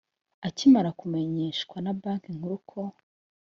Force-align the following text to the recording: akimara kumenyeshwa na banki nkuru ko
akimara 0.47 0.91
kumenyeshwa 0.99 1.77
na 1.83 1.91
banki 2.01 2.29
nkuru 2.37 2.57
ko 2.69 2.79